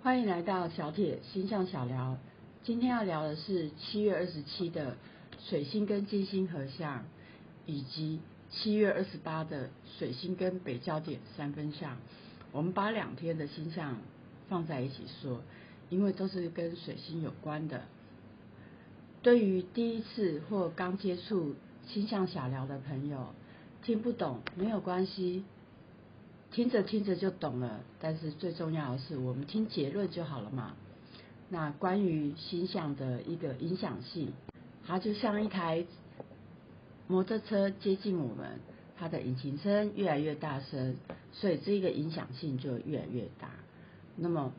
[0.00, 2.16] 欢迎来到小铁星象小聊。
[2.62, 4.96] 今天要聊的是七月二十七的
[5.40, 7.04] 水星跟金星合相，
[7.66, 11.96] 以及七月二十八的水星跟北焦点三分相。
[12.52, 13.96] 我们把两天的星象
[14.48, 15.42] 放在一起说，
[15.90, 17.82] 因为都是跟水星有关的。
[19.22, 21.56] 对于第一次或刚接触
[21.88, 23.34] 星象小聊的朋友，
[23.82, 25.42] 听不懂没有关系。
[26.50, 30.74] 听着听着就懂了，但是最重要的是，我们听结论就好了嘛。
[31.50, 34.32] 那关于星象的一个影响性，
[34.86, 35.84] 它就像一台
[37.06, 38.60] 摩托车接近我们，
[38.98, 40.96] 它的引擎声越来越大声，
[41.32, 43.50] 所以这个影响性就越来越大。
[44.16, 44.52] 那么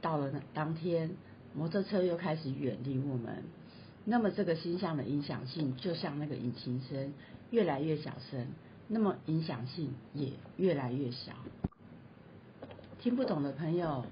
[0.00, 1.10] 到了当天，
[1.54, 3.44] 摩托车又开始远离我们，
[4.04, 7.12] 那么这个星象的影响性就像那个引擎声
[7.50, 8.46] 越来越小声。
[8.88, 11.32] 那么影响性也越来越小。
[13.00, 14.04] 听不懂的朋友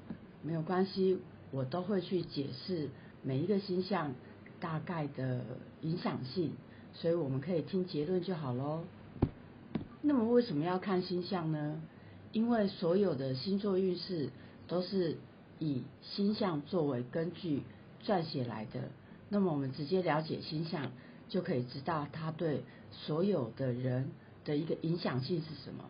[0.43, 1.19] 没有关系，
[1.51, 2.89] 我都会去解释
[3.23, 4.15] 每一个星象
[4.61, 5.45] 大概的
[5.83, 6.53] 影响性，
[6.93, 8.85] 所以我们可以听结论就好喽。
[10.03, 11.81] 那么为什么要看星象呢？
[12.33, 14.31] 因为所有的星座运势
[14.67, 15.17] 都是
[15.61, 17.63] 以星象作为根据
[18.05, 18.91] 撰写来的。
[19.29, 20.91] 那么我们直接了解星象，
[21.29, 24.11] 就可以知道它对所有的人。
[24.45, 25.85] 的一个影响性是什么，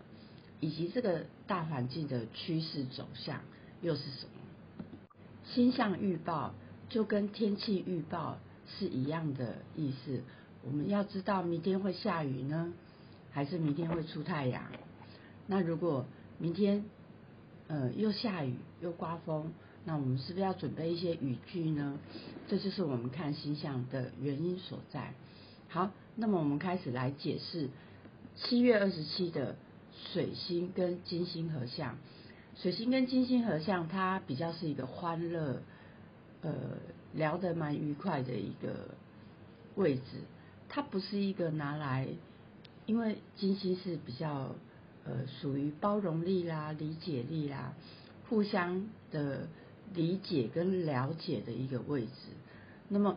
[0.60, 3.41] 以及这个大环境的趋势走向
[3.83, 4.86] 又是什么？
[5.44, 6.55] 星象预报
[6.88, 10.22] 就跟天气预报是一样的意思。
[10.62, 12.72] 我们要知道明天会下雨呢，
[13.30, 14.62] 还是明天会出太阳？
[15.46, 16.06] 那如果
[16.39, 16.84] 明天
[17.66, 19.52] 呃又下雨又刮风，
[19.84, 21.98] 那我们是不是要准备一些雨具呢？
[22.48, 25.12] 这就是我们看星象的原因所在。
[25.68, 27.68] 好，那么我们开始来解释。
[28.36, 29.56] 七月二十七的
[30.12, 31.96] 水星跟金星合相，
[32.56, 35.62] 水星跟金星合相，它比较是一个欢乐，
[36.42, 36.52] 呃，
[37.12, 38.94] 聊得蛮愉快的一个
[39.77, 40.02] 位置。
[40.68, 42.08] 它不是一个拿来，
[42.86, 44.56] 因为金星是比较
[45.05, 47.74] 呃属于包容力啦、理解力啦、
[48.28, 49.46] 互相的
[49.95, 52.11] 理解跟了解的一个位置。
[52.89, 53.16] 那么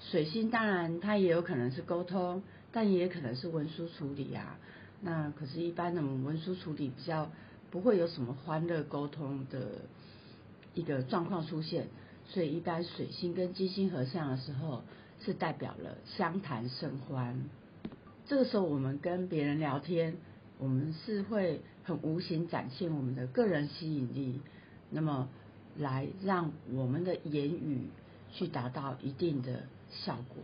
[0.00, 2.42] 水星当然它也有可能是沟通。
[2.76, 4.58] 但也可能是文书处理啊，
[5.00, 7.30] 那可是，一般的文书处理比较
[7.70, 9.86] 不会有什么欢乐沟通的
[10.74, 11.88] 一个状况出现，
[12.26, 14.82] 所以一般水星跟金星合相的时候，
[15.22, 17.48] 是代表了相谈甚欢。
[18.26, 20.18] 这个时候，我们跟别人聊天，
[20.58, 24.42] 我们是会很无形展现我们的个人吸引力，
[24.90, 25.30] 那么
[25.78, 27.88] 来让我们的言语
[28.32, 30.42] 去达到一定的效果。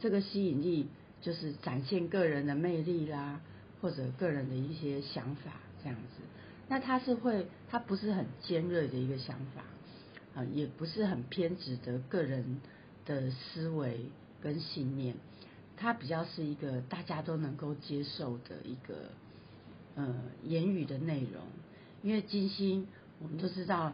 [0.00, 0.88] 这个吸引力。
[1.22, 3.40] 就是展现个人的魅力啦，
[3.80, 5.52] 或者个人的一些想法
[5.82, 6.22] 这样子。
[6.68, 9.62] 那他是会，他不是很尖锐的一个想法
[10.34, 12.60] 啊，也不是很偏执的个人
[13.06, 14.00] 的思维
[14.42, 15.14] 跟信念。
[15.76, 19.10] 他比较是一个大家都能够接受的一个
[19.94, 21.42] 呃言语的内容。
[22.02, 22.88] 因为金星，
[23.20, 23.92] 我们都知道，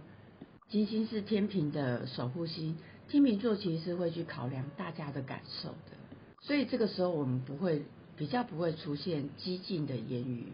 [0.71, 2.79] 金星是天平的守护星，
[3.09, 5.98] 天平座其实是会去考量大家的感受的。
[6.41, 7.83] 所以这个时候，我们不会
[8.17, 10.53] 比较不会出现激进的言语，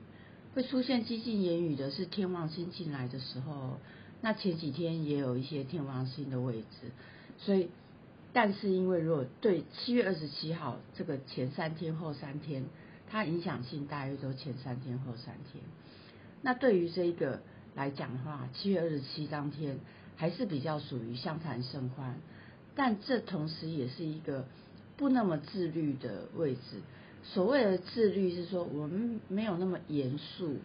[0.55, 3.79] 会出现激进言语的是天王星进来的时候。
[4.21, 6.91] 那前几天也有一些天王星的位置，
[7.39, 7.69] 所以，
[8.33, 12.65] 但是因为如果对七月二十七号这个前三天后三天，
[13.11, 15.63] 它影响性大约都前三天后三天。
[16.41, 17.43] 那对于这一个
[17.75, 19.79] 来讲的话，七月二十七当天
[20.17, 22.19] 还是比较属于相谈甚欢，
[22.75, 24.47] 但这同时也是一个。
[24.97, 26.81] 不那么自律的位置，
[27.25, 30.59] 所谓的自律是说我们没有那么严肃，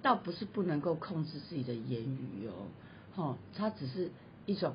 [0.00, 2.68] 倒不是不能够控制自己的言语哦，
[3.16, 4.10] 吼，它只是
[4.46, 4.74] 一种，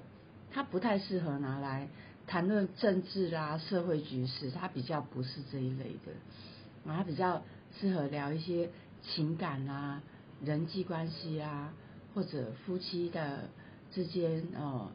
[0.51, 1.87] 它不太适合拿来
[2.27, 7.41] 谈论政治啦、社会局势，它比较不是这一类的，啊它比较
[7.79, 8.69] 适合聊一些
[9.01, 10.03] 情感啊、
[10.43, 11.73] 人际关系啊，
[12.13, 13.49] 或者夫妻的
[13.93, 14.91] 之间哦，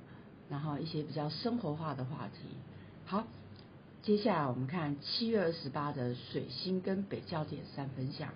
[0.50, 2.48] 然后一些比较生活化的话题，
[3.06, 3.24] 好。
[4.04, 8.28] 接下来我们看七月二十八的水星跟北焦点三分相。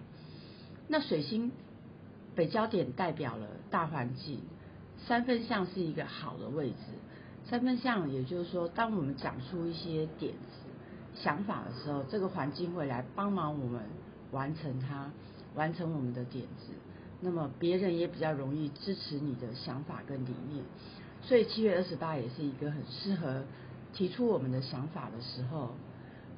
[0.89, 1.53] 那水星
[2.35, 4.41] 北焦点代表了大环境，
[5.07, 6.77] 三分相是一个好的位置。
[7.45, 13.83] 三分相也就是说，当我们讲出一些点子、想法的时候，这个环境会来帮忙我们
[14.31, 15.11] 完成它，
[15.55, 16.73] 完成我们的点子。
[17.21, 20.65] 那么别人也比较容易支持你的想法跟理念。
[21.21, 23.45] 所以七月二十八也是一个很适合。
[23.93, 25.75] 提出我们的想法的时候，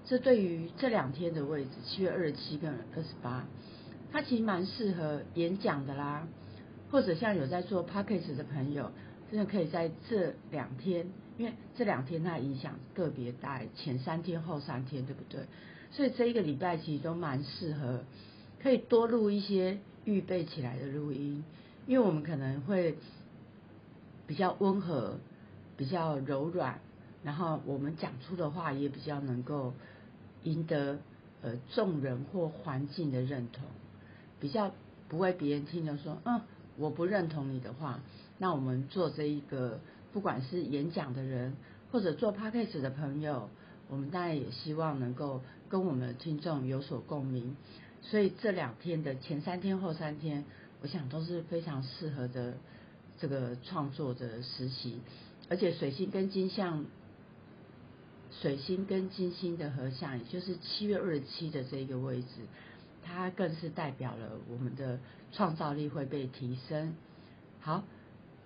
[0.07, 3.45] 这对于这两天的位置，七月二十七跟二十八，
[4.11, 6.27] 它其实蛮适合演讲的啦，
[6.91, 8.91] 或者像有在做 p a c k a g e 的朋友，
[9.31, 11.07] 真的可以在这两天，
[11.39, 15.41] 因为这两天它影响个别大，前三天后三天，对不对？
[15.93, 18.05] 所以这一个礼拜其实都蛮适合，
[18.63, 21.45] 可以多录一些预备起来的录音，
[21.87, 22.97] 因为我们可能会
[24.27, 25.19] 比较温和，
[25.77, 26.81] 比较柔软，
[27.23, 29.75] 然后我们讲出的话也比较能够
[30.43, 30.99] 赢得
[31.43, 33.65] 呃众人或环境的认同，
[34.41, 34.73] 比较
[35.09, 36.41] 不会别人听了说，嗯，
[36.77, 38.01] 我不认同你的话。
[38.39, 39.81] 那我们做这一个，
[40.15, 41.55] 不管是演讲的人，
[41.93, 43.51] 或者做 podcast 的朋友，
[43.89, 47.55] 我们当然也希望能够跟我们的听众有所共鸣。
[48.01, 50.47] 所以这两天的前三天后三天，
[50.81, 52.55] 我想都是非常适合的
[53.19, 55.01] 这个创作的时期。
[55.51, 56.87] 而且水星跟金象，
[58.31, 62.47] 水星跟金星的合相，也就是七月二十七的这个位置，
[63.03, 65.01] 它更是代表了我们的
[65.33, 66.95] 创造力会被提升。
[67.61, 67.85] 好。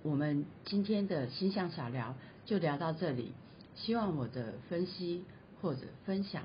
[0.03, 2.15] 我们今天的星象小聊
[2.45, 3.33] 就聊到这里，
[3.75, 5.25] 希望我的分析
[5.63, 6.43] 或者分享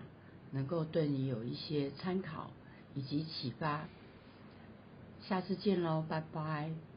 [0.52, 2.52] 能够对你有一些参考
[2.96, 3.90] 以及启发。
[5.28, 6.89] 下次见喽，拜拜。